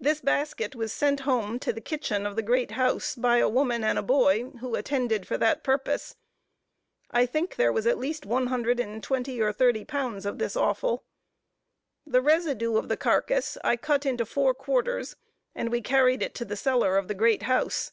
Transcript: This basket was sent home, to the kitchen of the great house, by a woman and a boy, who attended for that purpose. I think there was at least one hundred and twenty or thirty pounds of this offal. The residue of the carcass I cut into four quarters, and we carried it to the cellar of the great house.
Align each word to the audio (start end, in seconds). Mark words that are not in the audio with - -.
This 0.00 0.20
basket 0.20 0.74
was 0.74 0.92
sent 0.92 1.20
home, 1.20 1.60
to 1.60 1.72
the 1.72 1.80
kitchen 1.80 2.26
of 2.26 2.34
the 2.34 2.42
great 2.42 2.72
house, 2.72 3.14
by 3.14 3.36
a 3.36 3.48
woman 3.48 3.84
and 3.84 3.96
a 3.96 4.02
boy, 4.02 4.50
who 4.60 4.74
attended 4.74 5.28
for 5.28 5.38
that 5.38 5.62
purpose. 5.62 6.16
I 7.12 7.24
think 7.24 7.54
there 7.54 7.72
was 7.72 7.86
at 7.86 7.96
least 7.96 8.26
one 8.26 8.48
hundred 8.48 8.80
and 8.80 9.00
twenty 9.00 9.40
or 9.40 9.52
thirty 9.52 9.84
pounds 9.84 10.26
of 10.26 10.38
this 10.40 10.56
offal. 10.56 11.04
The 12.04 12.20
residue 12.20 12.76
of 12.76 12.88
the 12.88 12.96
carcass 12.96 13.56
I 13.62 13.76
cut 13.76 14.04
into 14.04 14.26
four 14.26 14.54
quarters, 14.54 15.14
and 15.54 15.68
we 15.70 15.80
carried 15.80 16.20
it 16.20 16.34
to 16.34 16.44
the 16.44 16.56
cellar 16.56 16.98
of 16.98 17.06
the 17.06 17.14
great 17.14 17.42
house. 17.44 17.92